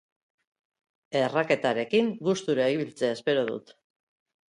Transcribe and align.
Erraketarekin 1.19 2.11
gustura 2.31 2.69
ibiltzea 2.79 3.15
espero 3.21 3.49
dut. 3.55 3.79